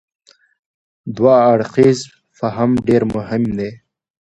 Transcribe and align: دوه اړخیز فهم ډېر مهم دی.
دوه 1.15 1.35
اړخیز 1.51 1.99
فهم 2.37 2.69
ډېر 2.87 3.01
مهم 3.15 3.43
دی. 3.57 3.71